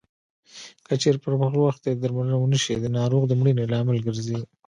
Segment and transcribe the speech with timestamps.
[0.85, 4.37] که چېرې پر خپل وخت یې درملنه ونشي د ناروغ د مړینې لامل ګرځي.